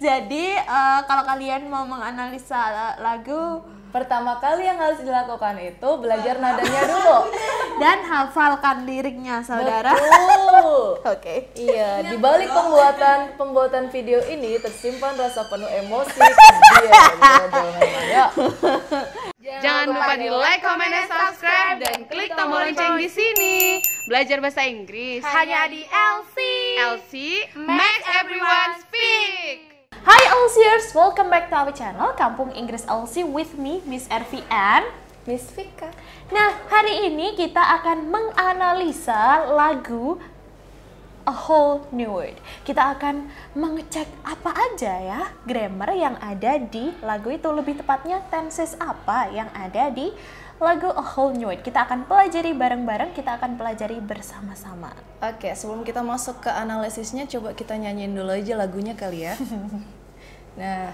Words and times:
Jadi 0.00 0.56
eh, 0.56 1.00
kalau 1.04 1.24
kalian 1.28 1.68
mau 1.68 1.84
menganalisa 1.84 2.96
lagu 2.98 3.60
Pertama 3.90 4.38
kali 4.38 4.70
yang 4.70 4.78
harus 4.78 5.02
dilakukan 5.02 5.58
itu 5.58 5.90
belajar 5.98 6.38
nadanya 6.38 6.82
dulu. 6.86 7.26
dan 7.82 7.98
hafalkan 8.06 8.86
liriknya, 8.86 9.42
saudara. 9.42 9.90
Betul. 9.90 11.02
Oke. 11.18 11.50
Iya, 11.58 12.06
di 12.06 12.14
balik 12.22 12.54
pembuatan 12.54 13.34
pembuatan 13.34 13.90
video 13.90 14.22
ini 14.30 14.62
tersimpan 14.62 15.18
rasa 15.18 15.42
penuh 15.50 15.68
emosi. 15.68 16.18
Iya, 16.80 17.02
betul 17.44 17.66
memang. 17.76 18.06
Ya. 18.08 18.26
Jangan 19.60 19.84
lupa 19.90 20.14
di 20.16 20.28
like, 20.32 20.62
comment, 20.64 20.88
dan 20.88 21.04
subscribe 21.10 21.76
dan 21.82 21.98
klik 22.08 22.30
tombol 22.32 22.62
lonceng 22.62 22.96
di 22.96 23.10
sini. 23.10 23.82
Belajar 24.08 24.40
bahasa 24.40 24.64
Inggris 24.64 25.20
hanya 25.26 25.68
di 25.68 25.84
LC. 25.84 26.36
LC 26.78 27.12
makes 27.68 28.06
everyone 28.16 28.80
Elsiers, 30.30 30.94
welcome 30.94 31.26
back 31.26 31.50
to 31.50 31.58
our 31.58 31.74
channel 31.74 32.14
Kampung 32.14 32.54
Inggris 32.54 32.86
Elsie 32.86 33.26
with 33.26 33.58
me, 33.58 33.82
Miss 33.82 34.06
Ervi 34.06 34.46
and 34.46 34.86
Miss 35.26 35.50
Vika. 35.50 35.90
Nah, 36.30 36.54
hari 36.70 37.10
ini 37.10 37.34
kita 37.34 37.58
akan 37.58 38.06
menganalisa 38.06 39.50
lagu 39.50 40.22
A 41.26 41.34
Whole 41.34 41.82
New 41.90 42.14
World. 42.14 42.38
Kita 42.62 42.94
akan 42.94 43.26
mengecek 43.58 44.06
apa 44.22 44.54
aja 44.70 45.02
ya 45.02 45.20
grammar 45.42 45.98
yang 45.98 46.14
ada 46.22 46.62
di 46.62 46.94
lagu 47.02 47.34
itu. 47.34 47.50
Lebih 47.50 47.82
tepatnya 47.82 48.22
tenses 48.30 48.78
apa 48.78 49.34
yang 49.34 49.50
ada 49.50 49.90
di 49.90 50.14
lagu 50.62 50.94
A 50.94 51.02
Whole 51.02 51.34
New 51.34 51.50
World. 51.50 51.66
Kita 51.66 51.90
akan 51.90 52.06
pelajari 52.06 52.54
bareng-bareng, 52.54 53.18
kita 53.18 53.34
akan 53.34 53.58
pelajari 53.58 53.98
bersama-sama. 53.98 54.94
Oke, 55.26 55.50
sebelum 55.58 55.82
kita 55.82 56.06
masuk 56.06 56.38
ke 56.38 56.54
analisisnya, 56.54 57.26
coba 57.26 57.50
kita 57.50 57.74
nyanyiin 57.74 58.14
dulu 58.14 58.30
aja 58.30 58.54
lagunya 58.54 58.94
kali 58.94 59.26
ya. 59.26 59.34
nah, 60.56 60.92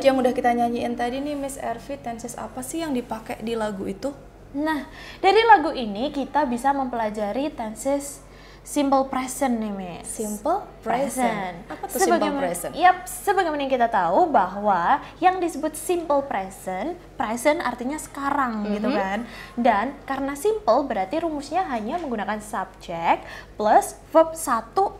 bait 0.00 0.08
yang 0.08 0.16
udah 0.16 0.32
kita 0.32 0.56
nyanyiin 0.56 0.96
tadi 0.96 1.20
nih, 1.20 1.36
Miss 1.36 1.60
Ervi, 1.60 2.00
tenses 2.00 2.32
apa 2.40 2.64
sih 2.64 2.80
yang 2.80 2.96
dipakai 2.96 3.36
di 3.44 3.52
lagu 3.52 3.84
itu? 3.84 4.16
Nah, 4.56 4.88
dari 5.20 5.44
lagu 5.44 5.76
ini 5.76 6.08
kita 6.08 6.48
bisa 6.48 6.72
mempelajari 6.72 7.52
tenses 7.52 8.24
simple 8.64 9.12
present 9.12 9.60
nih, 9.60 9.68
Miss. 9.68 10.08
Simple 10.08 10.64
present. 10.80 11.68
Apa 11.68 11.84
tuh 11.84 12.00
simple 12.00 12.16
Sebagaimana- 12.16 12.40
present? 12.40 12.72
Yap, 12.72 13.04
sebagaimana 13.04 13.60
yang 13.60 13.74
kita 13.76 13.92
tahu 13.92 14.24
bahwa 14.26 14.80
yang 15.20 15.36
disebut 15.36 15.76
simple 15.76 16.24
present, 16.24 16.96
present 17.20 17.60
artinya 17.60 18.00
sekarang 18.00 18.64
Mhm. 18.64 18.72
gitu 18.72 18.88
kan. 18.90 19.18
Dan 19.52 20.00
karena 20.08 20.32
simple 20.32 20.80
berarti 20.82 21.20
rumusnya 21.20 21.68
hanya 21.68 22.00
menggunakan 22.00 22.40
subject 22.40 23.20
plus 23.54 24.00
verb 24.08 24.32
1 24.32 24.96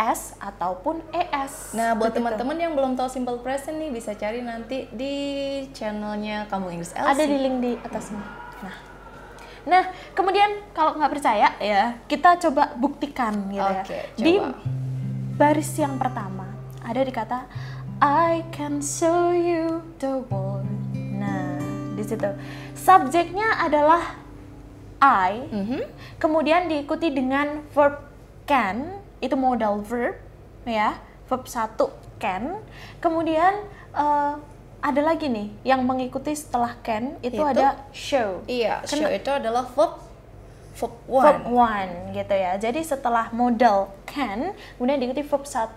S 0.00 0.32
ataupun 0.40 1.04
ES. 1.12 1.76
Nah, 1.76 1.92
buat 1.92 2.16
teman-teman 2.16 2.56
yang 2.56 2.72
belum 2.72 2.96
tahu 2.96 3.06
simple 3.06 3.36
present 3.38 3.76
nih, 3.76 3.92
bisa 3.92 4.16
cari 4.16 4.40
nanti 4.40 4.88
di 4.88 5.14
channelnya 5.76 6.48
Kamu 6.48 6.72
Inggris 6.72 6.96
LC. 6.96 7.04
ada 7.04 7.22
di 7.22 7.36
link 7.36 7.56
di 7.60 7.72
atas 7.76 8.08
ini. 8.08 8.24
Nah, 8.60 8.76
nah 9.62 9.84
kemudian 10.12 10.72
kalau 10.72 10.96
nggak 10.96 11.12
percaya 11.12 11.52
ya 11.60 12.00
kita 12.08 12.40
coba 12.40 12.72
buktikan 12.74 13.52
gitu 13.52 13.60
ya. 13.60 13.84
Oke, 13.84 14.00
Di 14.16 14.32
coba. 14.40 14.56
baris 15.36 15.70
yang 15.76 16.00
pertama 16.00 16.48
ada 16.80 17.00
di 17.00 17.12
kata 17.12 17.44
I 18.00 18.40
can 18.48 18.80
show 18.80 19.28
you 19.28 19.84
the 20.00 20.24
world. 20.32 20.64
Nah, 20.96 21.60
di 21.92 22.00
situ 22.00 22.32
subjeknya 22.72 23.60
adalah 23.60 24.16
I, 24.96 25.44
Mhm. 25.44 25.80
kemudian 26.16 26.68
diikuti 26.68 27.08
dengan 27.08 27.64
verb 27.72 28.00
can, 28.44 28.99
itu 29.20 29.36
modal 29.36 29.80
verb 29.84 30.16
ya, 30.64 30.98
verb 31.28 31.44
1 31.46 31.76
can. 32.20 32.60
Kemudian 33.00 33.64
eh, 33.92 34.34
ada 34.80 35.00
lagi 35.04 35.28
nih 35.28 35.48
yang 35.62 35.84
mengikuti 35.84 36.32
setelah 36.32 36.76
can 36.80 37.20
itu, 37.20 37.36
Itu? 37.36 37.44
ada 37.44 37.76
show. 37.92 38.40
Iya, 38.48 38.80
Kena- 38.84 39.00
show 39.06 39.10
itu 39.12 39.30
adalah 39.30 39.64
verb 39.76 40.00
verb 40.72 40.94
one. 41.04 41.24
Verb 41.24 41.40
one 41.52 41.92
gitu 42.16 42.34
ya. 42.34 42.56
Jadi 42.56 42.80
setelah 42.80 43.28
modal 43.36 43.92
can, 44.08 44.56
kemudian 44.80 44.96
diikuti 44.96 45.20
verb 45.20 45.44
1 45.44 45.76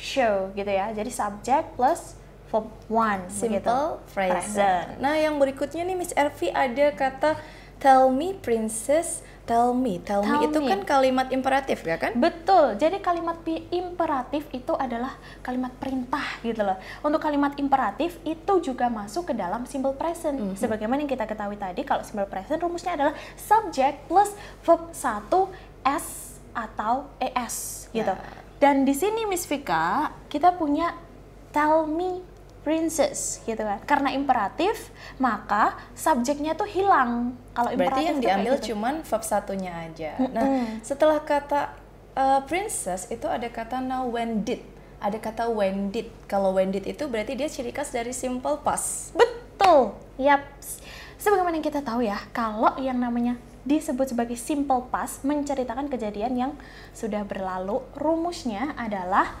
show 0.00 0.48
gitu 0.56 0.70
ya. 0.72 0.88
Jadi 0.96 1.10
subject 1.12 1.76
plus 1.76 2.16
verb 2.48 2.72
one 2.88 3.28
begitu. 3.28 3.68
Simple 3.68 4.00
present. 4.16 4.96
Nah, 4.98 5.20
yang 5.20 5.36
berikutnya 5.36 5.84
nih 5.84 5.96
Miss 5.96 6.16
Ervi 6.16 6.48
ada 6.50 6.90
kata 6.96 7.36
tell 7.76 8.08
me 8.08 8.32
princess, 8.32 9.20
tell 9.50 9.74
me. 9.74 9.98
Tell, 10.06 10.22
me 10.22 10.30
Tell 10.30 10.46
itu 10.46 10.58
me. 10.62 10.70
kan 10.70 10.80
kalimat 10.86 11.26
imperatif 11.34 11.82
ya 11.82 11.98
kan? 11.98 12.14
Betul. 12.14 12.78
Jadi 12.78 13.02
kalimat 13.02 13.42
imperatif 13.74 14.46
itu 14.54 14.70
adalah 14.78 15.18
kalimat 15.42 15.74
perintah 15.74 16.38
gitu 16.46 16.62
loh. 16.62 16.78
Untuk 17.02 17.18
kalimat 17.18 17.58
imperatif 17.58 18.22
itu 18.22 18.62
juga 18.62 18.86
masuk 18.86 19.34
ke 19.34 19.34
dalam 19.34 19.66
simple 19.66 19.98
present. 19.98 20.38
Mhm. 20.38 20.54
Sebagaimana 20.54 21.02
yang 21.02 21.10
kita 21.10 21.26
ketahui 21.26 21.58
tadi 21.58 21.82
kalau 21.82 22.06
simple 22.06 22.30
present 22.30 22.62
rumusnya 22.62 22.94
adalah 22.94 23.14
subject 23.34 24.06
plus 24.06 24.30
verb 24.62 24.94
1 24.94 25.50
s 25.82 26.38
atau 26.54 27.10
es 27.18 27.90
gitu. 27.90 28.14
Ya. 28.14 28.22
Dan 28.62 28.86
di 28.86 28.94
sini 28.94 29.26
Miss 29.26 29.50
Vika 29.50 30.14
kita 30.30 30.54
punya 30.54 30.94
tell 31.50 31.90
me 31.90 32.22
princess 32.60 33.40
gitu 33.48 33.60
kan. 33.60 33.80
Karena 33.88 34.12
imperatif 34.12 34.92
maka 35.16 35.76
subjeknya 35.96 36.52
tuh 36.56 36.68
hilang. 36.68 37.36
Kalau 37.56 37.72
imperatif 37.72 37.94
Berarti 37.96 38.02
yang 38.08 38.20
diambil 38.20 38.54
gitu. 38.60 38.66
cuman 38.72 38.94
verb 39.04 39.24
satunya 39.24 39.72
aja. 39.88 40.12
Nah, 40.30 40.46
setelah 40.84 41.20
kata 41.24 41.72
uh, 42.16 42.40
princess 42.44 43.08
itu 43.08 43.24
ada 43.26 43.48
kata 43.48 43.80
now 43.80 44.06
when 44.08 44.44
did. 44.44 44.60
Ada 45.00 45.16
kata 45.16 45.48
when 45.48 45.88
did. 45.88 46.12
Kalau 46.28 46.52
when 46.52 46.68
did 46.68 46.84
itu 46.84 47.08
berarti 47.08 47.32
dia 47.32 47.48
ciri 47.48 47.72
khas 47.72 47.88
dari 47.92 48.12
simple 48.12 48.60
past. 48.60 49.16
Betul, 49.16 49.96
yap. 50.20 50.44
Sebagaimana 51.20 51.60
yang 51.60 51.64
kita 51.64 51.84
tahu 51.84 52.00
ya, 52.04 52.16
kalau 52.32 52.76
yang 52.80 52.96
namanya 52.96 53.36
disebut 53.60 54.16
sebagai 54.16 54.40
simple 54.40 54.88
past 54.88 55.20
menceritakan 55.20 55.92
kejadian 55.92 56.32
yang 56.32 56.52
sudah 56.96 57.28
berlalu, 57.28 57.84
rumusnya 57.92 58.72
adalah 58.76 59.36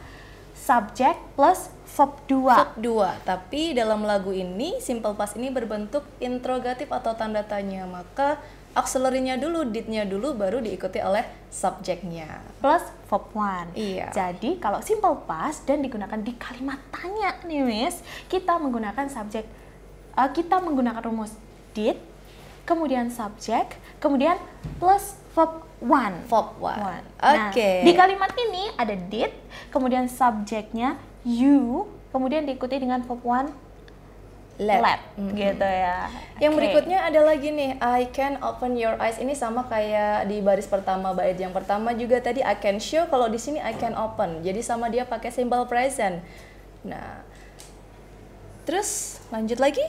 subject 0.60 1.16
plus 1.34 1.72
verb 1.88 2.12
2. 2.28 2.52
Verb 2.52 2.74
2, 2.76 3.24
tapi 3.24 3.72
dalam 3.72 4.04
lagu 4.04 4.30
ini 4.30 4.76
simple 4.84 5.16
past 5.16 5.40
ini 5.40 5.48
berbentuk 5.48 6.04
interrogatif 6.20 6.92
atau 6.92 7.16
tanda 7.16 7.40
tanya. 7.40 7.88
Maka 7.88 8.36
auxiliary-nya 8.76 9.40
dulu, 9.40 9.66
did-nya 9.66 10.04
dulu 10.04 10.36
baru 10.36 10.60
diikuti 10.60 11.00
oleh 11.00 11.24
subjeknya. 11.48 12.44
plus 12.60 12.84
verb 13.08 13.24
1. 13.32 13.72
Iya. 13.74 14.12
Jadi 14.12 14.60
kalau 14.60 14.84
simple 14.84 15.24
past 15.24 15.64
dan 15.64 15.80
digunakan 15.80 16.20
di 16.20 16.36
kalimat 16.36 16.78
tanya 16.92 17.40
nih 17.48 17.64
Miss, 17.64 18.04
kita 18.28 18.60
menggunakan 18.60 19.08
subjek 19.08 19.48
eh, 20.14 20.30
kita 20.36 20.60
menggunakan 20.60 21.00
rumus 21.00 21.32
did, 21.72 21.96
kemudian 22.68 23.08
subject, 23.08 23.74
kemudian 23.98 24.36
plus 24.78 25.16
verb 25.32 25.69
1. 25.80 26.28
Verb 26.28 26.48
1. 26.60 26.76
One. 26.76 27.04
Oke. 27.20 27.70
Nah, 27.80 27.84
di 27.84 27.92
kalimat 27.96 28.30
ini 28.36 28.68
ada 28.76 28.94
did, 28.94 29.32
kemudian 29.72 30.06
subjeknya 30.06 31.00
you, 31.24 31.88
kemudian 32.12 32.44
diikuti 32.44 32.76
dengan 32.76 33.00
verb 33.04 33.20
one 33.24 33.48
Let. 34.60 34.84
let, 34.84 35.00
Mhm. 35.16 35.32
gitu 35.40 35.64
ya. 35.64 36.04
Yang 36.36 36.52
Oke. 36.52 36.58
berikutnya 36.60 36.98
ada 37.08 37.20
lagi 37.24 37.48
nih, 37.48 37.80
I 37.80 38.12
can 38.12 38.36
open 38.44 38.76
your 38.76 38.92
eyes. 39.00 39.16
Ini 39.16 39.32
sama 39.32 39.64
kayak 39.64 40.28
di 40.28 40.44
baris 40.44 40.68
pertama 40.68 41.16
bait 41.16 41.32
yang 41.40 41.56
pertama 41.56 41.96
juga 41.96 42.20
tadi 42.20 42.44
I 42.44 42.60
can 42.60 42.76
show. 42.76 43.08
Kalau 43.08 43.32
di 43.32 43.40
sini 43.40 43.56
I 43.56 43.72
can 43.72 43.96
open. 43.96 44.44
Jadi 44.44 44.60
sama 44.60 44.92
dia 44.92 45.08
pakai 45.08 45.32
simple 45.32 45.64
present. 45.64 46.20
Nah, 46.84 47.24
terus 48.68 49.16
lanjut 49.32 49.56
lagi. 49.56 49.84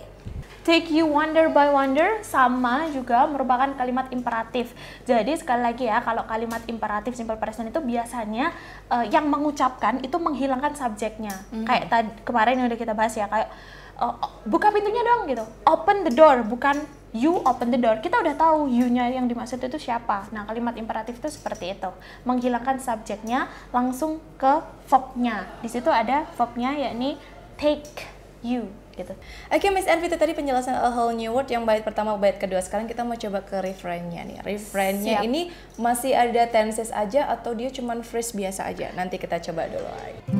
Take 0.61 0.93
you 0.93 1.09
wonder 1.09 1.49
by 1.49 1.73
wonder 1.73 2.21
sama 2.21 2.85
juga 2.93 3.25
merupakan 3.25 3.73
kalimat 3.73 4.05
imperatif. 4.13 4.77
Jadi 5.09 5.33
sekali 5.33 5.65
lagi 5.65 5.89
ya, 5.89 6.05
kalau 6.05 6.21
kalimat 6.29 6.61
imperatif 6.69 7.17
simple 7.17 7.33
present 7.41 7.73
itu 7.73 7.81
biasanya 7.81 8.53
uh, 8.93 9.01
yang 9.09 9.25
mengucapkan 9.25 9.97
itu 10.05 10.21
menghilangkan 10.21 10.77
subjeknya. 10.77 11.33
Mhm. 11.49 11.65
Kayak 11.65 11.85
tadi 11.89 12.09
kemarin 12.21 12.61
yang 12.61 12.67
udah 12.69 12.77
kita 12.77 12.93
bahas 12.93 13.17
ya, 13.17 13.25
kayak 13.25 13.49
uh, 13.97 14.13
buka 14.45 14.69
pintunya 14.69 15.01
dong 15.01 15.25
gitu. 15.25 15.45
Open 15.65 16.05
the 16.05 16.13
door, 16.13 16.45
bukan 16.45 16.77
you 17.09 17.41
open 17.41 17.73
the 17.73 17.81
door. 17.81 17.97
Kita 17.97 18.21
udah 18.21 18.37
tahu 18.37 18.69
you-nya 18.69 19.09
yang 19.09 19.25
dimaksud 19.25 19.57
itu 19.57 19.81
siapa. 19.81 20.29
Nah, 20.29 20.45
kalimat 20.45 20.77
imperatif 20.77 21.17
itu 21.17 21.29
seperti 21.33 21.73
itu. 21.73 21.89
Menghilangkan 22.21 22.77
subjeknya 22.77 23.49
langsung 23.73 24.21
ke 24.37 24.61
verb-nya. 24.85 25.49
Di 25.65 25.73
situ 25.73 25.89
ada 25.89 26.29
verb-nya 26.37 26.77
yakni 26.77 27.17
take 27.57 28.05
you 28.45 28.69
gitu. 28.95 29.13
Oke, 29.51 29.67
Miss 29.71 29.87
Envy 29.89 30.07
itu 30.07 30.17
tadi 30.17 30.31
penjelasan 30.31 30.77
a 30.77 30.89
whole 30.91 31.11
new 31.15 31.31
word 31.31 31.47
yang 31.51 31.67
bait 31.67 31.83
pertama, 31.83 32.15
bait 32.15 32.39
kedua. 32.39 32.63
Sekarang 32.63 32.87
kita 32.87 33.03
mau 33.03 33.19
coba 33.19 33.43
ke 33.43 33.57
refrainnya 33.59 34.23
nih. 34.23 34.37
Refrainnya 34.43 35.19
Siap. 35.19 35.27
ini 35.27 35.51
masih 35.75 36.15
ada 36.15 36.47
tenses 36.47 36.89
aja 36.95 37.27
atau 37.27 37.51
dia 37.51 37.67
cuman 37.71 38.03
phrase 38.05 38.31
biasa 38.31 38.67
aja? 38.71 38.91
Nanti 38.95 39.19
kita 39.19 39.39
coba 39.51 39.67
dulu. 39.67 39.87
A 39.87 40.30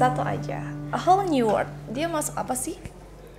Satu 0.00 0.24
aja. 0.24 0.64
A 0.96 0.96
whole 0.96 1.28
new 1.28 1.44
world. 1.44 1.68
Dia 1.92 2.08
masuk 2.08 2.32
apa 2.32 2.56
sih? 2.56 2.80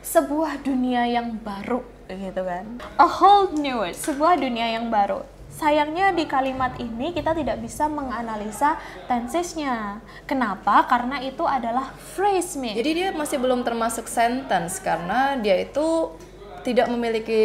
Sebuah 0.06 0.62
dunia 0.62 1.10
yang 1.10 1.42
baru 1.42 1.82
gitu 2.06 2.46
kan. 2.46 2.78
A 3.02 3.10
whole 3.10 3.50
new 3.58 3.82
world, 3.82 3.98
sebuah 3.98 4.38
dunia 4.38 4.78
yang 4.78 4.94
baru. 4.94 5.26
Sayangnya 5.50 6.14
di 6.14 6.30
kalimat 6.30 6.78
ini 6.78 7.18
kita 7.18 7.34
tidak 7.34 7.58
bisa 7.66 7.90
menganalisa 7.90 8.78
tensesnya. 9.10 10.06
Kenapa? 10.30 10.86
Karena 10.86 11.18
itu 11.26 11.42
adalah 11.50 11.98
phrase 12.14 12.62
me. 12.62 12.78
Jadi 12.78 12.92
dia 12.94 13.10
masih 13.10 13.42
belum 13.42 13.66
termasuk 13.66 14.06
sentence 14.06 14.78
karena 14.86 15.42
dia 15.42 15.58
itu 15.66 16.14
tidak 16.62 16.94
memiliki 16.94 17.42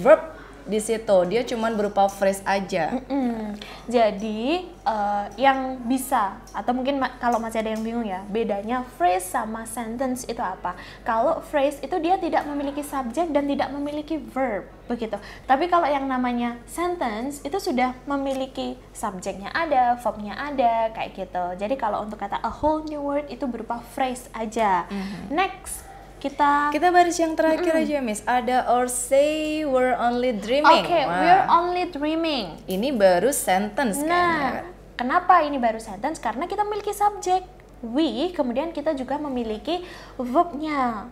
verb 0.00 0.32
di 0.64 0.78
situ. 0.78 1.16
Dia 1.26 1.42
cuman 1.42 1.74
berupa 1.74 2.06
phrase 2.06 2.42
aja. 2.42 2.98
Mm, 3.06 3.54
Jadi 3.86 4.66
eh, 4.68 5.24
yang 5.36 5.82
bisa 5.84 6.38
atau 6.50 6.72
mungkin 6.72 6.98
ma- 6.98 7.14
kalau 7.18 7.38
masih 7.38 7.60
ada 7.60 7.70
yang 7.74 7.82
bingung 7.82 8.06
ya 8.06 8.22
bedanya 8.26 8.82
phrase 8.96 9.26
sama 9.26 9.66
sentence 9.66 10.24
itu 10.24 10.40
apa? 10.40 10.74
Kalau 11.02 11.42
phrase 11.42 11.78
itu 11.80 11.96
dia 11.98 12.16
tidak 12.16 12.46
memiliki 12.46 12.80
subjek 12.80 13.30
dan 13.30 13.44
tidak 13.46 13.68
memiliki 13.70 14.18
verb 14.18 14.66
begitu. 14.86 15.14
Tapi 15.46 15.70
kalau 15.70 15.86
yang 15.86 16.04
namanya 16.04 16.58
sentence 16.66 17.40
itu 17.42 17.56
sudah 17.56 17.94
memiliki 18.04 18.74
subjeknya 18.92 19.48
ada, 19.54 19.96
verbnya 19.98 20.34
ada 20.34 20.90
kayak 20.90 21.10
gitu. 21.16 21.44
Jadi 21.56 21.74
kalau 21.78 22.02
untuk 22.02 22.18
kata 22.18 22.42
a 22.42 22.50
whole 22.50 22.82
new 22.84 23.00
word 23.00 23.26
itu 23.30 23.46
berupa 23.46 23.78
phrase 23.94 24.26
aja. 24.34 24.84
Next 25.30 25.91
kita 26.22 26.70
Kita 26.70 26.94
baris 26.94 27.18
yang 27.18 27.34
terakhir 27.34 27.74
aja, 27.74 27.98
Miss. 27.98 28.22
Ada 28.22 28.70
or 28.70 28.86
say 28.86 29.66
we're 29.66 29.98
only 29.98 30.30
dreaming. 30.38 30.86
Oke, 30.86 31.00
Wah, 31.02 31.18
we're 31.18 31.46
only 31.50 31.84
dreaming. 31.90 32.62
Ini 32.70 32.94
baru 32.94 33.34
sentence 33.34 33.98
kayaknya. 33.98 34.14
Nah, 34.14 34.46
kenapa 34.94 35.42
ini 35.42 35.58
baru 35.58 35.82
sentence? 35.82 36.22
Karena 36.22 36.46
kita 36.46 36.62
memiliki 36.62 36.94
subjek 36.94 37.42
we, 37.82 38.30
kemudian 38.30 38.70
kita 38.70 38.94
juga 38.94 39.18
memiliki 39.18 39.82
verbnya. 40.14 41.10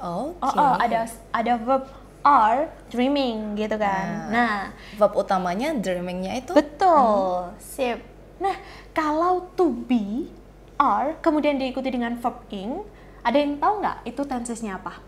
Oke. 0.00 0.40
Oh, 0.40 0.56
oh, 0.56 0.74
ada 0.80 1.04
ada 1.36 1.54
verb 1.60 1.84
are 2.24 2.72
dreaming 2.88 3.52
gitu 3.52 3.76
kan. 3.76 4.32
Nah, 4.32 4.72
verb 4.96 5.12
utamanya 5.12 5.76
dreamingnya 5.76 6.40
itu 6.40 6.56
betul. 6.56 7.52
Sip. 7.60 8.00
Nah, 8.40 8.56
kalau 8.96 9.52
to 9.60 9.68
be 9.68 10.32
are 10.80 11.20
kemudian 11.20 11.60
diikuti 11.60 11.90
dengan 11.92 12.16
verb 12.16 12.38
ing, 12.48 12.86
ada 13.28 13.36
yang 13.36 13.60
tahu 13.60 13.84
nggak 13.84 13.98
itu 14.08 14.22
tensesnya 14.24 14.80
apa? 14.80 15.04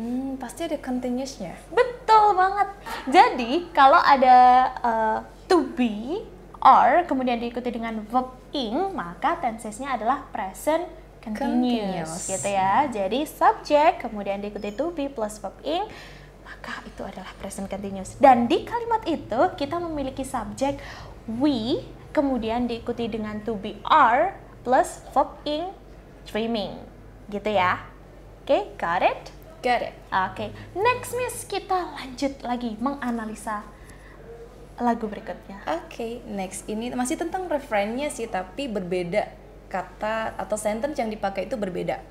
hmm, 0.00 0.38
pasti 0.38 0.66
ada 0.66 0.78
continuousnya. 0.78 1.54
Betul 1.70 2.38
banget. 2.38 2.68
Jadi 3.10 3.52
kalau 3.74 3.98
ada 3.98 4.38
uh, 4.80 5.18
to 5.50 5.66
be 5.74 6.24
or 6.60 7.04
kemudian 7.08 7.40
diikuti 7.40 7.72
dengan 7.72 8.00
verb 8.08 8.36
ing, 8.52 8.92
maka 8.94 9.40
tensesnya 9.40 9.96
adalah 9.96 10.28
present 10.30 10.86
continuous, 11.20 12.24
Continuous. 12.24 12.32
gitu 12.32 12.48
ya. 12.48 12.88
Jadi 12.88 13.20
subject 13.28 13.94
kemudian 14.08 14.40
diikuti 14.40 14.72
to 14.72 14.92
be 14.92 15.08
plus 15.12 15.40
verb 15.40 15.56
ing, 15.64 15.84
maka 16.44 16.80
itu 16.86 17.02
adalah 17.04 17.30
present 17.40 17.68
continuous. 17.68 18.16
Dan 18.16 18.48
di 18.48 18.64
kalimat 18.64 19.04
itu 19.08 19.40
kita 19.56 19.76
memiliki 19.80 20.24
subjek 20.24 20.80
we 21.40 21.84
kemudian 22.10 22.66
diikuti 22.66 23.06
dengan 23.06 23.38
to 23.46 23.54
be 23.54 23.78
are 23.86 24.34
plus 24.64 25.04
verb 25.12 25.40
ing 25.44 25.70
dreaming. 26.28 26.99
Gitu 27.30 27.50
ya. 27.54 27.78
Oke, 28.42 28.74
got 28.74 29.06
it? 29.06 29.30
Got 29.62 29.86
it. 29.86 29.94
Oke, 30.10 30.50
next 30.74 31.14
Miss 31.14 31.46
kita 31.46 31.94
lanjut 31.94 32.42
lagi 32.42 32.74
menganalisa 32.82 33.62
lagu 34.80 35.06
berikutnya. 35.06 35.62
Oke, 35.68 36.24
next 36.26 36.66
ini 36.66 36.90
masih 36.90 37.20
tentang 37.20 37.46
refrainnya 37.46 38.10
sih, 38.10 38.26
tapi 38.26 38.66
berbeda 38.66 39.28
kata 39.70 40.34
atau 40.34 40.56
sentence 40.58 40.98
yang 40.98 41.12
dipakai 41.12 41.46
itu 41.46 41.54
berbeda. 41.54 42.02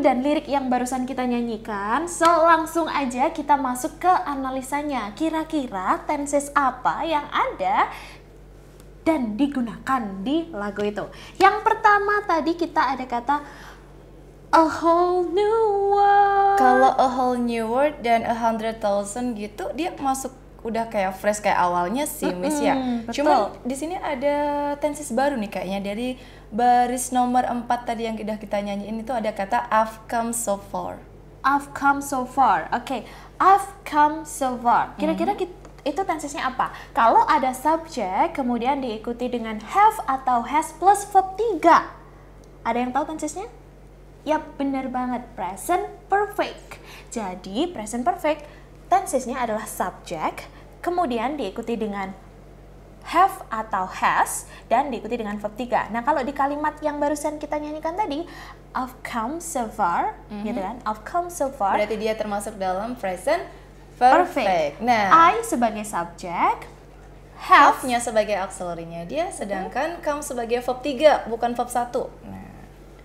Dan 0.00 0.24
lirik 0.24 0.48
yang 0.48 0.72
barusan 0.72 1.04
kita 1.04 1.22
nyanyikan, 1.28 2.08
so 2.08 2.24
langsung 2.24 2.88
aja 2.88 3.30
kita 3.30 3.54
masuk 3.60 4.00
ke 4.00 4.12
analisanya. 4.24 5.12
Kira-kira 5.12 6.00
tenses 6.08 6.48
apa 6.56 7.04
yang 7.04 7.28
ada 7.28 7.92
dan 9.04 9.36
digunakan 9.36 10.02
di 10.24 10.48
lagu 10.52 10.80
itu. 10.84 11.04
Yang 11.36 11.56
pertama 11.64 12.24
tadi 12.24 12.56
kita 12.56 12.96
ada 12.96 13.04
kata 13.04 13.36
a 14.50 14.64
whole 14.66 15.28
new 15.28 15.94
world. 15.94 16.58
Kalau 16.58 16.92
a 16.96 17.08
whole 17.08 17.38
new 17.38 17.68
world 17.68 18.00
dan 18.00 18.24
a 18.24 18.34
hundred 18.34 18.82
thousand 18.82 19.36
gitu, 19.38 19.68
dia 19.76 19.94
masuk 19.96 20.32
udah 20.60 20.92
kayak 20.92 21.16
fresh 21.16 21.40
kayak 21.40 21.56
awalnya 21.56 22.04
sih, 22.04 22.30
Miss 22.36 22.60
ya. 22.60 22.76
Betul. 23.08 23.24
Cuman 23.24 23.36
di 23.64 23.72
sini 23.72 23.96
ada 23.96 24.36
tenses 24.76 25.08
baru 25.10 25.36
nih 25.40 25.48
kayaknya 25.48 25.80
dari 25.80 26.20
baris 26.52 27.10
nomor 27.10 27.48
4 27.48 27.64
tadi 27.88 28.04
yang 28.04 28.16
udah 28.16 28.36
kita 28.36 28.60
nyanyiin 28.60 29.00
itu 29.00 29.12
ada 29.14 29.32
kata 29.32 29.64
I've 29.72 30.04
come 30.04 30.36
so 30.36 30.60
far. 30.60 31.00
I've 31.40 31.72
come 31.72 32.04
so 32.04 32.28
far. 32.28 32.68
Oke, 32.68 33.08
I've 33.40 33.68
come 33.88 34.28
so 34.28 34.60
far. 34.60 34.92
Kira-kira 35.00 35.32
kit- 35.32 35.56
itu 35.80 36.00
tensesnya 36.04 36.44
apa? 36.44 36.68
Kalau 36.92 37.24
ada 37.24 37.56
subjek 37.56 38.36
kemudian 38.36 38.84
diikuti 38.84 39.32
dengan 39.32 39.56
have 39.72 39.96
atau 40.04 40.44
has 40.44 40.76
plus 40.76 41.08
verb 41.08 41.32
3. 41.40 41.88
Ada 42.68 42.76
yang 42.84 42.92
tahu 42.92 43.16
tensesnya? 43.16 43.48
Yap, 44.28 44.60
benar 44.60 44.92
banget. 44.92 45.24
Present 45.32 45.88
perfect. 46.12 46.76
Jadi, 47.08 47.72
present 47.72 48.04
perfect 48.04 48.44
tensesnya 48.90 49.38
adalah 49.38 49.64
subjek 49.64 50.50
kemudian 50.82 51.38
diikuti 51.38 51.78
dengan 51.78 52.10
have 53.06 53.42
atau 53.48 53.88
has 53.88 54.44
dan 54.68 54.92
diikuti 54.92 55.16
dengan 55.16 55.40
verb 55.40 55.54
3. 55.56 55.88
Nah, 55.88 56.04
kalau 56.04 56.20
di 56.20 56.36
kalimat 56.36 56.76
yang 56.84 57.00
barusan 57.00 57.40
kita 57.40 57.56
nyanyikan 57.56 57.96
tadi, 57.96 58.28
I've 58.76 58.94
come 59.00 59.40
so 59.40 59.66
far, 59.72 60.14
gitu 60.44 60.60
kan? 60.60 60.78
I've 60.84 61.02
come 61.02 61.32
so 61.32 61.48
far. 61.48 61.80
Berarti 61.80 61.96
dia 61.96 62.12
termasuk 62.14 62.60
dalam 62.60 62.94
present 62.94 63.42
perfect. 63.96 64.84
Nah, 64.84 65.10
I 65.32 65.40
sebagai 65.42 65.82
subjek, 65.82 66.68
have 67.40 67.80
have-nya 67.80 67.98
sebagai 68.04 68.36
auxiliary-nya 68.36 69.08
dia, 69.08 69.26
sedangkan 69.32 70.04
come 70.04 70.20
sebagai 70.20 70.60
verb 70.60 70.80
3, 70.84 71.24
bukan 71.32 71.56
verb 71.56 71.70
1. 71.72 71.88
Nah. 72.28 72.49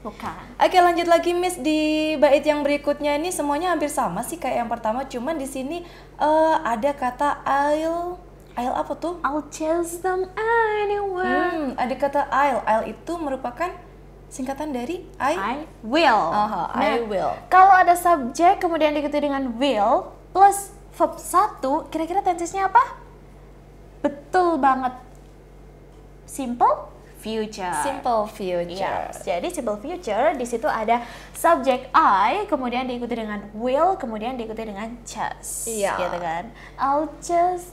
Bukan. 0.06 0.38
Oke 0.62 0.78
lanjut 0.78 1.10
lagi 1.10 1.34
Miss 1.34 1.58
di 1.58 2.14
bait 2.22 2.46
yang 2.46 2.62
berikutnya 2.62 3.18
ini 3.18 3.34
semuanya 3.34 3.74
hampir 3.74 3.90
sama 3.90 4.22
sih 4.22 4.38
kayak 4.38 4.62
yang 4.62 4.70
pertama 4.70 5.10
cuman 5.10 5.42
di 5.42 5.50
sini 5.50 5.82
eh, 6.22 6.56
ada 6.62 6.94
kata 6.94 7.42
I'll 7.42 8.22
I'll 8.56 8.78
apa 8.78 8.94
tuh? 8.96 9.18
I'll 9.26 9.50
chase 9.50 10.00
them 10.06 10.30
anywhere. 10.38 11.50
Hmm, 11.52 11.68
ada 11.76 11.96
kata 11.98 12.30
I'll 12.30 12.62
I'll 12.64 12.86
itu 12.86 13.14
merupakan 13.18 13.74
singkatan 14.30 14.72
dari 14.72 15.10
I. 15.18 15.34
I 15.34 15.58
will. 15.82 16.24
Aha, 16.32 16.72
I 16.72 17.04
will. 17.04 17.34
Kalau 17.50 17.74
ada 17.74 17.98
subjek 17.98 18.62
kemudian 18.62 18.94
diikuti 18.94 19.20
dengan 19.20 19.58
will 19.58 20.14
plus 20.32 20.72
verb 20.96 21.20
1, 21.20 21.92
kira-kira 21.92 22.24
tensesnya 22.24 22.72
apa? 22.72 22.80
Betul 24.00 24.56
banget. 24.62 24.96
Simple 26.24 26.95
future. 27.26 27.74
Simple 27.82 28.30
future. 28.30 29.10
Yes. 29.10 29.26
Jadi 29.26 29.50
simple 29.50 29.82
future 29.82 30.38
di 30.38 30.46
situ 30.46 30.70
ada 30.70 31.02
subjek 31.34 31.90
I, 31.90 32.46
kemudian 32.46 32.86
diikuti 32.86 33.18
dengan 33.18 33.50
will, 33.58 33.98
kemudian 33.98 34.38
diikuti 34.38 34.62
dengan 34.62 34.94
chase. 35.02 35.74
Iya. 35.74 35.98
Gitu 35.98 36.18
kan? 36.22 36.44
I'll 36.78 37.10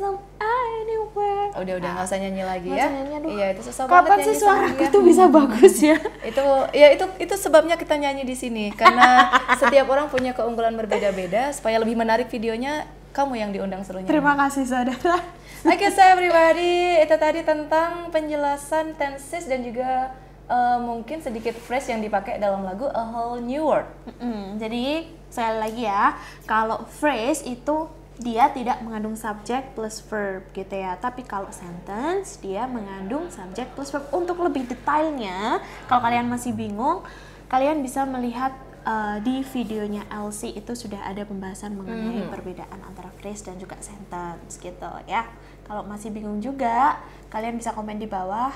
them 0.01 0.17
anywhere. 0.41 1.53
Udah 1.53 1.75
udah 1.77 1.91
nggak 1.93 2.07
usah 2.09 2.19
nyanyi 2.19 2.43
lagi 2.49 2.69
ya. 2.73 2.89
usah 2.89 2.93
nyanyi, 2.97 3.13
aduh. 3.21 3.31
Iya 3.37 3.47
itu 3.53 3.63
susah 3.69 3.85
Kapan 3.85 4.01
banget 4.09 4.25
sih 4.25 4.37
sama 4.41 4.49
suaraku 4.49 4.85
tuh 4.89 5.03
bisa 5.05 5.25
bagus 5.29 5.75
ya? 5.85 5.97
itu 6.33 6.45
ya 6.73 6.89
itu 6.97 7.05
itu 7.21 7.35
sebabnya 7.37 7.77
kita 7.77 7.95
nyanyi 8.01 8.25
di 8.25 8.33
sini 8.33 8.73
karena 8.73 9.29
setiap 9.61 9.85
orang 9.93 10.09
punya 10.09 10.33
keunggulan 10.33 10.73
berbeda-beda 10.81 11.53
supaya 11.53 11.77
lebih 11.77 12.01
menarik 12.01 12.33
videonya 12.33 12.89
kamu 13.13 13.33
yang 13.39 13.51
diundang 13.53 13.85
serunya. 13.85 14.09
Terima 14.09 14.35
kasih 14.35 14.65
saudara. 14.65 15.21
Oke, 15.63 15.87
saya 15.95 16.19
pribadi 16.19 16.99
itu 16.99 17.15
tadi 17.21 17.47
tentang 17.47 18.11
penjelasan 18.11 18.99
tenses 18.99 19.47
dan 19.47 19.63
juga 19.63 20.11
eh, 20.51 20.79
mungkin 20.83 21.23
sedikit 21.23 21.55
phrase 21.55 21.95
yang 21.95 22.03
dipakai 22.03 22.41
dalam 22.43 22.67
lagu 22.67 22.91
A 22.91 23.05
Whole 23.07 23.45
New 23.45 23.63
World. 23.69 23.87
Mm, 24.19 24.59
jadi 24.59 25.07
sekali 25.31 25.59
lagi 25.63 25.83
ya, 25.87 26.19
kalau 26.51 26.83
phrase 26.89 27.47
itu 27.47 27.87
dia 28.21 28.53
tidak 28.53 28.85
mengandung 28.85 29.17
subjek 29.17 29.73
plus 29.73 30.03
verb 30.05 30.45
gitu 30.53 30.75
ya. 30.75 30.99
Tapi 30.99 31.25
kalau 31.25 31.49
sentence 31.55 32.43
dia 32.43 32.67
mengandung 32.67 33.29
subjek 33.29 33.71
plus 33.77 33.95
verb. 33.95 34.05
Untuk 34.13 34.41
lebih 34.43 34.67
detailnya, 34.67 35.63
kalau 35.87 36.01
kalian 36.03 36.27
masih 36.27 36.53
bingung, 36.53 37.07
kalian 37.49 37.81
bisa 37.81 38.03
melihat 38.05 38.53
uh, 38.87 39.17
di 39.23 39.43
videonya 39.43 40.07
LC 40.11 40.55
itu 40.55 40.73
sudah 40.75 41.03
ada 41.07 41.23
pembahasan 41.27 41.75
mengenai 41.79 42.27
perbedaan 42.29 42.79
antara 42.83 43.11
phrase 43.19 43.47
dan 43.47 43.59
juga 43.59 43.79
sentence 43.79 44.59
gitu 44.59 44.91
ya. 45.07 45.27
Kalau 45.67 45.87
masih 45.87 46.11
bingung 46.11 46.43
juga, 46.43 46.99
kalian 47.31 47.57
bisa 47.57 47.73
komen 47.73 47.97
di 47.97 48.11
bawah 48.11 48.53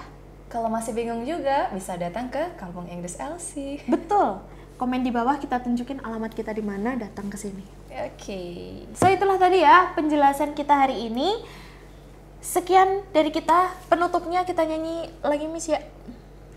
Kalau 0.47 0.71
masih 0.71 0.95
bingung 0.95 1.27
juga 1.27 1.67
bisa 1.75 1.99
datang 1.99 2.31
ke 2.31 2.39
Kampung 2.55 2.87
Inggris 2.87 3.19
LC. 3.19 3.83
Betul. 3.91 4.39
Komen 4.79 5.03
di 5.03 5.11
bawah 5.11 5.43
kita 5.43 5.59
tunjukin 5.59 5.99
alamat 6.07 6.31
kita 6.39 6.55
di 6.55 6.63
mana 6.63 6.95
datang 6.95 7.27
ke 7.27 7.35
sini. 7.35 7.67
Oke. 7.91 8.43
So 8.95 9.11
itulah 9.11 9.43
tadi 9.43 9.67
ya 9.67 9.91
penjelasan 9.99 10.55
kita 10.55 10.87
hari 10.87 11.11
ini. 11.11 11.43
Sekian 12.39 13.03
dari 13.11 13.35
kita. 13.35 13.75
Penutupnya 13.91 14.47
kita 14.47 14.63
nyanyi 14.63 15.11
lagi 15.19 15.51
Miss 15.51 15.67
ya. 15.67 15.83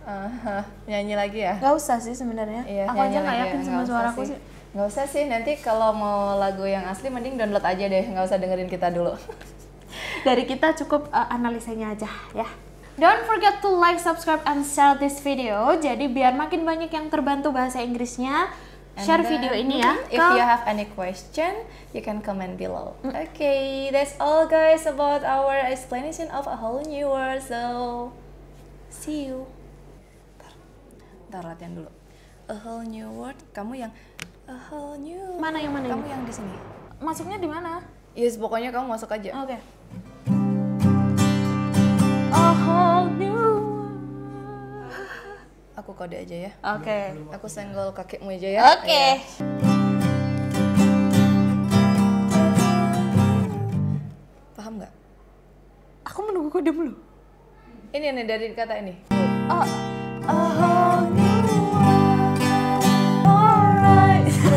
Aha, 0.10 0.66
nyanyi 0.90 1.14
lagi 1.14 1.46
ya? 1.46 1.54
Gak 1.62 1.78
usah 1.78 2.02
sih 2.02 2.18
sebenarnya. 2.18 2.66
Iya, 2.66 2.90
Aku 2.90 2.98
aja 2.98 3.18
nggak 3.22 3.30
lagi 3.30 3.44
yakin 3.46 3.60
ya, 3.62 3.66
sama 3.70 3.78
usah 3.78 3.90
suaraku 3.94 4.22
sih. 4.26 4.38
Nggak 4.74 4.88
usah 4.90 5.06
sih, 5.06 5.24
nanti 5.30 5.52
kalau 5.62 5.94
mau 5.94 6.34
lagu 6.42 6.66
yang 6.66 6.82
asli 6.90 7.14
mending 7.14 7.38
download 7.38 7.62
aja 7.62 7.86
deh, 7.86 8.04
nggak 8.10 8.26
usah 8.26 8.42
dengerin 8.42 8.66
kita 8.66 8.90
dulu. 8.90 9.14
Dari 10.28 10.50
kita 10.50 10.74
cukup 10.82 11.14
uh, 11.14 11.30
analisanya 11.30 11.94
aja 11.94 12.10
ya. 12.34 12.50
Don't 13.00 13.24
forget 13.30 13.62
to 13.64 13.70
like, 13.70 14.02
subscribe, 14.02 14.44
and 14.44 14.66
share 14.66 14.98
this 14.98 15.22
video. 15.22 15.72
Jadi 15.78 16.12
biar 16.12 16.36
makin 16.36 16.68
banyak 16.68 16.92
yang 16.92 17.08
terbantu 17.08 17.54
bahasa 17.54 17.80
Inggrisnya, 17.80 18.52
And 19.00 19.06
share 19.08 19.24
then, 19.24 19.40
video 19.40 19.56
ini 19.56 19.80
ya. 19.80 19.96
If 20.12 20.20
ke- 20.20 20.36
you 20.36 20.44
have 20.44 20.68
any 20.68 20.84
question, 20.92 21.64
you 21.96 22.04
can 22.04 22.20
comment 22.20 22.60
below. 22.60 23.00
Okay, 23.08 23.88
that's 23.94 24.20
all 24.20 24.44
guys 24.50 24.84
about 24.84 25.24
our 25.24 25.56
explanation 25.72 26.28
of 26.36 26.44
a 26.50 26.60
whole 26.60 26.84
new 26.84 27.08
world. 27.08 27.40
So, 27.40 27.62
see 28.92 29.32
you. 29.32 29.48
Ntar, 31.30 31.46
latihan 31.46 31.78
dulu. 31.78 31.94
A 32.50 32.58
whole 32.58 32.82
new 32.90 33.06
world. 33.14 33.38
Kamu 33.54 33.78
yang 33.78 33.94
a 34.50 34.58
whole 34.58 34.98
new. 34.98 35.38
Mana 35.38 35.62
yang 35.62 35.70
mana 35.70 35.94
Kamu 35.94 36.10
yang 36.10 36.26
di 36.26 36.34
sini. 36.34 36.58
Masuknya 36.98 37.38
di 37.38 37.46
mana? 37.46 37.86
Yes, 38.18 38.34
pokoknya 38.34 38.74
kamu 38.74 38.90
masuk 38.90 39.14
aja. 39.14 39.30
Oke. 39.46 39.62
A 42.34 42.46
whole 42.66 43.14
new 43.14 43.30
world. 43.30 43.62
Aku 45.78 45.94
kode 45.94 46.18
aja 46.18 46.50
ya. 46.50 46.52
Oke. 46.66 47.14
Aku 47.30 47.46
senggol 47.46 47.94
kakimu 47.94 48.34
aja 48.34 48.50
ya. 48.50 48.62
Oke. 48.74 48.90
Iya. 48.90 49.22
Paham 54.58 54.82
nggak? 54.82 54.94
Aku 56.10 56.20
menunggu 56.26 56.50
kode 56.50 56.74
dulu. 56.74 56.98
Ini 57.94 58.18
nih 58.18 58.26
dari 58.26 58.50
kata 58.58 58.82
ini. 58.82 58.98
Oh, 59.46 59.66
a 60.26 60.79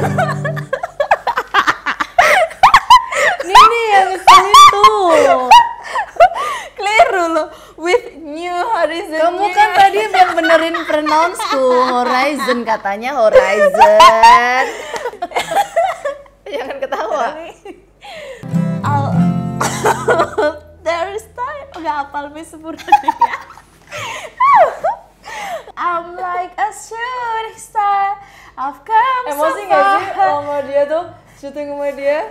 Alright. 0.02 0.59
Ini 3.42 3.80
yang 3.94 4.09
ngeselin 4.11 4.54
tuh. 4.75 5.47
Keliru 6.75 7.25
loh. 7.30 7.49
With 7.78 8.18
new 8.18 8.50
horizon. 8.50 9.18
Kamu 9.18 9.47
kan 9.54 9.68
tadi 9.78 9.99
yang 10.11 10.35
benerin 10.35 10.76
pronounce 10.87 11.38
tuh 11.50 11.87
horizon 11.87 12.66
katanya 12.66 13.14
horizon. 13.14 14.64
Jangan 16.50 16.76
ketawa. 16.82 17.26
I'll... 18.82 19.14
There 20.87 21.14
is 21.14 21.26
time. 21.30 21.66
Udah 21.78 22.06
hafal 22.06 22.35
Miss 22.35 22.50
sempurna 22.50 22.82
nih 22.82 23.14
ya. 23.14 23.35
I'm 25.78 26.18
like 26.18 26.54
a 26.59 26.71
shooting 26.75 27.59
star. 27.59 28.18
I've 28.52 28.85
come 28.85 29.25
Emosi 29.32 29.64
so 29.64 29.71
gak 29.73 29.82
sih 29.97 30.06
far. 30.12 30.28
sama 30.28 30.56
dia 30.68 30.82
tuh 30.85 31.04
syuting 31.42 31.75
sama 31.75 31.90
dia? 31.99 32.30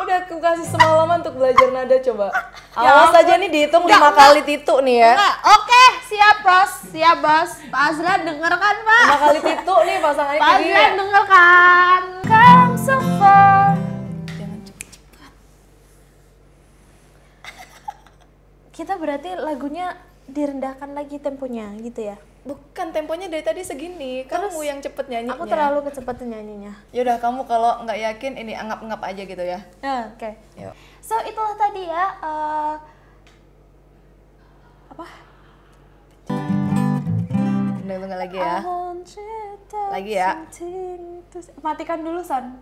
Udah 0.00 0.24
aku 0.24 0.40
kasih 0.40 0.64
semalaman 0.64 1.20
untuk 1.20 1.36
belajar 1.36 1.68
nada 1.76 1.92
coba. 2.00 2.32
Awas 2.72 3.12
aja 3.12 3.36
nih 3.36 3.52
dihitung 3.52 3.84
lima 3.84 4.16
kali 4.16 4.40
titu 4.48 4.80
nih 4.80 4.96
ya. 5.04 5.12
Enggak, 5.12 5.36
oke, 5.44 5.84
siap 6.08 6.36
bos, 6.40 6.72
siap 6.88 7.16
bos. 7.20 7.50
Pak 7.68 7.82
Azra 7.92 8.16
denger 8.24 8.52
kan 8.56 8.76
pak? 8.80 9.04
Lima 9.04 9.18
kali 9.20 9.40
titu 9.44 9.74
nih 9.84 9.96
pasangannya 10.00 10.40
Pak 10.40 10.56
Azra 10.56 10.84
denger 10.96 11.24
kan? 11.28 12.02
Come 12.24 12.74
so 12.80 12.96
far. 13.20 13.76
Jangan 14.32 14.60
cepet. 14.64 15.32
Kita 18.72 18.96
berarti 18.96 19.36
lagunya 19.36 20.00
direndahkan 20.32 20.96
lagi 20.96 21.20
temponya 21.20 21.76
gitu 21.84 22.08
ya? 22.08 22.16
Bukan 22.40 22.86
temponya 22.96 23.28
dari 23.28 23.44
tadi 23.44 23.60
segini. 23.60 24.24
Kamu 24.24 24.60
yang 24.64 24.80
cepet 24.80 25.06
nyanyinya. 25.12 25.36
Aku 25.36 25.44
terlalu 25.44 25.78
kecepatan 25.84 26.32
nyanyinya. 26.32 26.72
Yaudah 26.96 27.20
kamu 27.20 27.44
kalau 27.44 27.84
nggak 27.84 28.00
yakin 28.00 28.32
ini 28.40 28.56
anggap-anggap 28.56 29.00
aja 29.04 29.22
gitu 29.28 29.44
ya. 29.44 29.60
Ya, 29.84 30.08
Oke. 30.16 30.30
Yuk. 30.56 30.72
So 31.04 31.20
itulah 31.28 31.54
tadi 31.60 31.84
ya. 31.84 32.04
eh, 32.24 32.74
apa? 34.96 35.06
Tunggu 38.00 38.16
lagi 38.16 38.36
ya. 38.40 38.56
Lagi 39.92 40.12
ya. 40.16 40.30
Matikan 41.60 42.00
dulu 42.00 42.24
Son. 42.24 42.58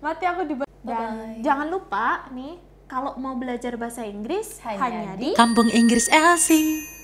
Mati 0.00 0.24
aku 0.24 0.48
di 0.48 0.54
Dan 0.80 1.44
jangan 1.44 1.68
lupa 1.68 2.24
nih 2.32 2.56
kalau 2.88 3.12
mau 3.20 3.36
belajar 3.36 3.76
bahasa 3.76 4.00
Inggris 4.08 4.64
Hanya 4.64 4.80
hanya 4.80 5.12
di 5.20 5.32
di 5.32 5.36
Kampung 5.36 5.68
Inggris 5.68 6.08
Elsie. 6.08 6.99